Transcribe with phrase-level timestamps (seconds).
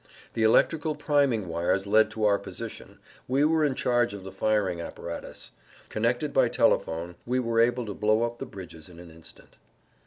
[0.33, 4.81] The electrical priming wires led to our position; we were in charge of the firing
[4.81, 5.51] apparatus.
[5.89, 9.57] Connected by telephone we were able to blow up the bridges in an instant.